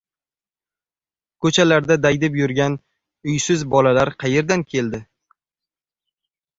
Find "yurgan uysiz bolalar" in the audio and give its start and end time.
2.41-4.15